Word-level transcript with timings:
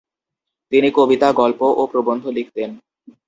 তিনি 0.71 0.89
কবিতা, 0.91 1.27
গল্প 1.31 1.61
ও 1.77 1.81
প্রবন্ধ 1.87 2.23
লিখতেন। 2.27 2.69